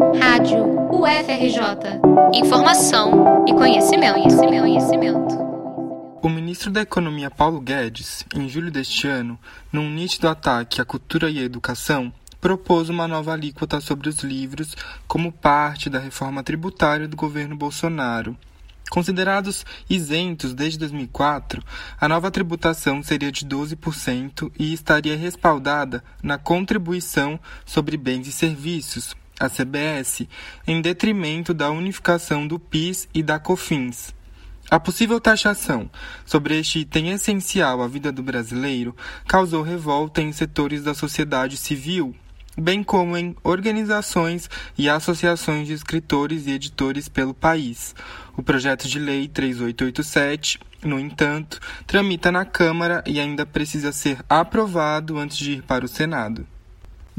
[0.00, 2.00] Rádio UFRJ.
[2.32, 5.34] Informação e conhecimento, conhecimento, conhecimento.
[6.22, 9.38] O ministro da Economia Paulo Guedes, em julho deste ano,
[9.70, 12.10] num nítido ataque à cultura e à educação,
[12.40, 14.74] propôs uma nova alíquota sobre os livros
[15.06, 18.34] como parte da reforma tributária do governo Bolsonaro.
[18.88, 21.62] Considerados isentos desde 2004,
[22.00, 29.14] a nova tributação seria de 12% e estaria respaldada na contribuição sobre bens e serviços,
[29.40, 30.28] a CBS,
[30.66, 34.14] em detrimento da unificação do PIS e da COFINS.
[34.70, 35.90] A possível taxação
[36.24, 38.94] sobre este item essencial à vida do brasileiro
[39.26, 42.14] causou revolta em setores da sociedade civil
[42.60, 47.94] bem como em organizações e associações de escritores e editores pelo país.
[48.36, 55.18] O projeto de lei 3887, no entanto, tramita na Câmara e ainda precisa ser aprovado
[55.18, 56.46] antes de ir para o Senado.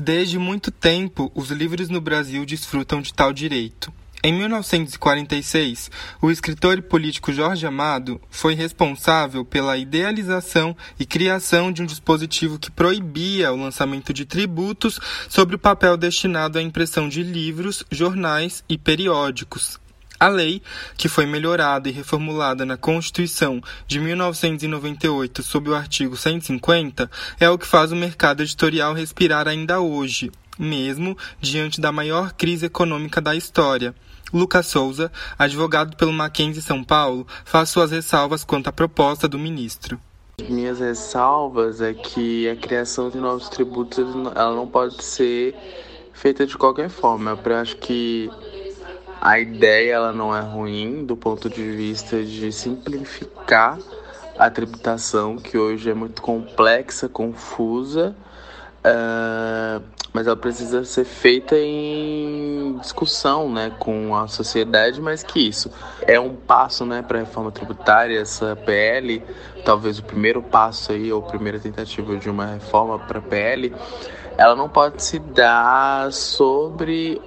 [0.04, 3.94] Desde muito tempo, os livros no Brasil desfrutam de tal direito.
[4.24, 11.84] Em 1946, o escritor e político Jorge Amado foi responsável pela idealização e criação de
[11.84, 15.00] um dispositivo que proibia o lançamento de tributos
[15.30, 19.81] sobre o papel destinado à impressão de livros, jornais e periódicos.
[20.22, 20.62] A lei,
[20.96, 27.58] que foi melhorada e reformulada na Constituição de 1998 sob o artigo 150, é o
[27.58, 33.36] que faz o mercado editorial respirar ainda hoje, mesmo diante da maior crise econômica da
[33.36, 33.96] história.
[34.32, 40.00] Lucas Souza, advogado pelo Mackenzie São Paulo, faz suas ressalvas quanto à proposta do ministro.
[40.48, 44.06] Minhas ressalvas é que a criação de novos tributos
[44.36, 45.56] ela não pode ser
[46.14, 47.32] feita de qualquer forma.
[47.44, 48.30] Eu acho que
[49.22, 53.78] a ideia ela não é ruim do ponto de vista de simplificar
[54.38, 58.16] a tributação, que hoje é muito complexa, confusa.
[58.84, 59.84] Uh,
[60.14, 66.20] mas ela precisa ser feita em discussão né, com a sociedade, mas que isso é
[66.20, 69.24] um passo né, para a reforma tributária, essa PL,
[69.64, 73.74] talvez o primeiro passo aí, ou primeira tentativa de uma reforma para a PL,
[74.38, 77.22] ela não pode se dar sobre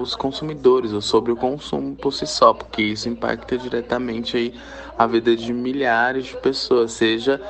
[0.00, 4.54] os consumidores ou sobre o consumo por si só, porque isso impacta diretamente aí
[4.98, 7.40] a vida de milhares de pessoas, seja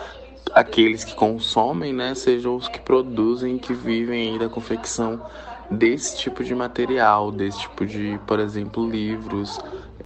[0.53, 5.25] aqueles que consomem, né, sejam os que produzem, que vivem aí da confecção
[5.71, 9.59] desse tipo de material, desse tipo de, por exemplo, livros.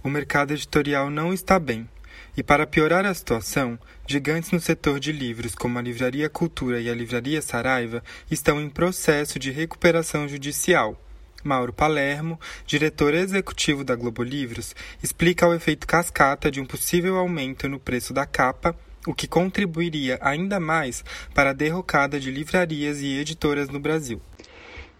[0.03, 1.89] O mercado editorial não está bem.
[2.37, 6.89] E para piorar a situação, gigantes no setor de livros como a Livraria Cultura e
[6.89, 10.99] a Livraria Saraiva estão em processo de recuperação judicial.
[11.45, 17.69] Mauro Palermo, diretor executivo da Globo Livros, explica o efeito cascata de um possível aumento
[17.69, 18.75] no preço da capa
[19.07, 24.19] o que contribuiria ainda mais para a derrocada de livrarias e editoras no Brasil.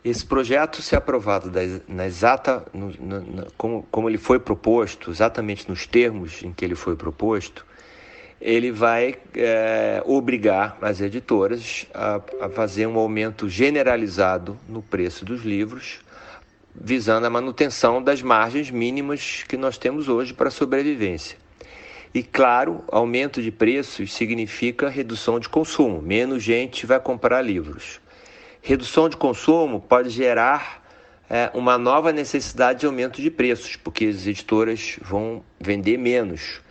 [0.04, 1.52] Esse projeto, se aprovado
[1.88, 2.94] na exata, no,
[3.58, 7.66] como, como ele foi proposto, exatamente nos termos em que ele foi proposto,
[8.40, 15.42] ele vai é, obrigar as editoras a, a fazer um aumento generalizado no preço dos
[15.44, 16.02] livros,
[16.80, 21.38] visando a manutenção das margens mínimas que nós temos hoje para sobrevivência.
[22.14, 28.00] E claro, aumento de preços significa redução de consumo, menos gente vai comprar livros.
[28.62, 30.84] Redução de consumo pode gerar
[31.30, 36.62] é, uma nova necessidade de aumento de preços, porque as editoras vão vender menos,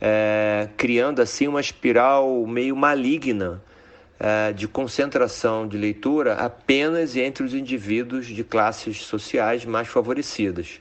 [0.00, 3.62] é, criando assim uma espiral meio maligna
[4.22, 10.80] é, de concentração de leitura apenas entre os indivíduos de classes sociais mais favorecidas.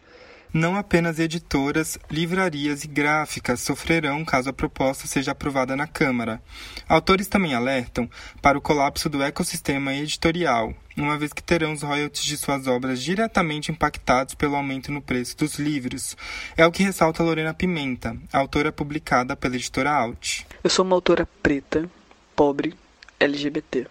[0.54, 6.40] Não apenas editoras, livrarias e gráficas sofrerão caso a proposta seja aprovada na Câmara.
[6.88, 8.08] Autores também alertam
[8.42, 13.02] para o colapso do ecossistema editorial, uma vez que terão os royalties de suas obras
[13.02, 16.16] diretamente impactados pelo aumento no preço dos livros.
[16.56, 20.42] É o que ressalta Lorena Pimenta, autora publicada pela editora Alt.
[20.64, 21.90] Eu sou uma autora preta,
[22.36, 22.76] pobre,
[23.22, 23.86] LGBT.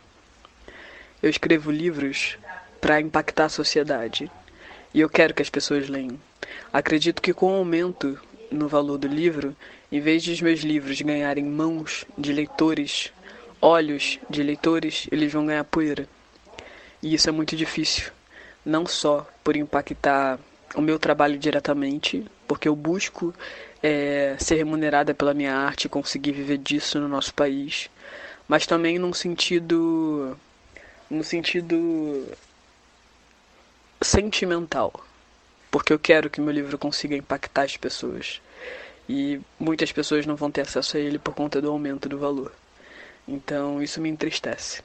[1.22, 2.36] Eu escrevo livros
[2.80, 4.30] para impactar a sociedade.
[4.92, 6.18] E eu quero que as pessoas leiam.
[6.72, 8.18] Acredito que com o aumento
[8.50, 9.54] no valor do livro,
[9.92, 13.12] em vez de os meus livros ganharem mãos de leitores,
[13.62, 16.08] olhos de leitores, eles vão ganhar poeira.
[17.00, 18.10] E isso é muito difícil,
[18.64, 20.40] não só por impactar
[20.74, 23.32] o meu trabalho diretamente, porque eu busco
[23.82, 27.88] é, ser remunerada pela minha arte e conseguir viver disso no nosso país,
[28.50, 30.36] mas também num sentido
[31.08, 32.26] no sentido
[34.02, 34.92] sentimental
[35.70, 38.42] porque eu quero que meu livro consiga impactar as pessoas.
[39.08, 42.52] E muitas pessoas não vão ter acesso a ele por conta do aumento do valor.
[43.26, 44.82] Então isso me entristece.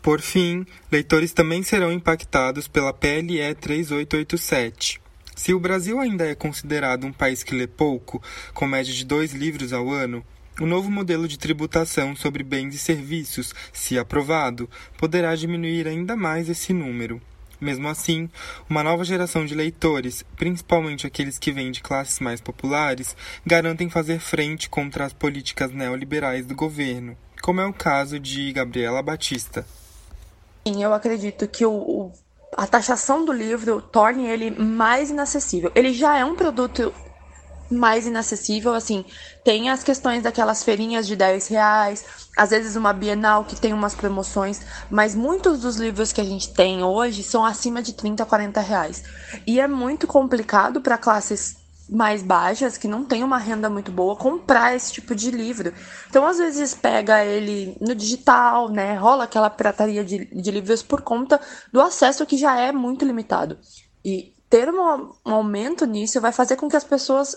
[0.00, 5.00] Por fim, leitores também serão impactados pela PLE 3887.
[5.34, 8.22] Se o Brasil ainda é considerado um país que lê pouco,
[8.54, 10.24] com média de dois livros ao ano,
[10.58, 14.68] o novo modelo de tributação sobre bens e serviços, se aprovado,
[14.98, 17.20] poderá diminuir ainda mais esse número.
[17.60, 18.28] Mesmo assim,
[18.68, 23.14] uma nova geração de leitores, principalmente aqueles que vêm de classes mais populares,
[23.44, 29.02] garantem fazer frente contra as políticas neoliberais do governo, como é o caso de Gabriela
[29.02, 29.66] Batista.
[30.66, 32.12] Sim, eu acredito que o, o,
[32.56, 35.70] a taxação do livro torne ele mais inacessível.
[35.74, 36.94] Ele já é um produto
[37.70, 39.04] mais inacessível, assim,
[39.44, 42.04] tem as questões daquelas feirinhas de 10 reais,
[42.36, 46.52] às vezes uma Bienal que tem umas promoções, mas muitos dos livros que a gente
[46.52, 49.04] tem hoje são acima de 30, 40 reais.
[49.46, 54.14] E é muito complicado para classes mais baixas, que não tem uma renda muito boa,
[54.14, 55.74] comprar esse tipo de livro.
[56.08, 58.94] Então, às vezes, pega ele no digital, né?
[58.94, 61.40] Rola aquela pirataria de, de livros por conta
[61.72, 63.58] do acesso que já é muito limitado.
[64.04, 67.36] E ter um, um aumento nisso vai fazer com que as pessoas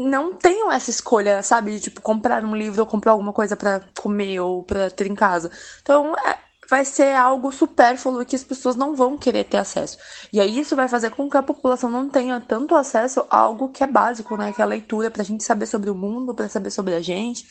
[0.00, 1.72] não tenham essa escolha, sabe?
[1.72, 5.14] De, tipo, comprar um livro ou comprar alguma coisa para comer ou para ter em
[5.14, 5.50] casa.
[5.82, 6.38] Então, é,
[6.68, 9.98] vai ser algo supérfluo que as pessoas não vão querer ter acesso.
[10.32, 13.68] E aí isso vai fazer com que a população não tenha tanto acesso a algo
[13.68, 14.52] que é básico, né?
[14.52, 17.46] Que é a leitura, pra gente saber sobre o mundo, para saber sobre a gente,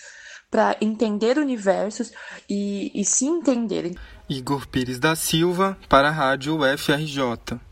[0.50, 2.12] para entender universos
[2.50, 3.96] e, e se entenderem.
[4.28, 7.69] Igor Pires da Silva, para a Rádio UFRJ.